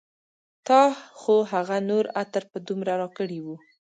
[0.67, 0.81] تا
[1.19, 3.47] خو هغه نور عطر په دومره راکړي و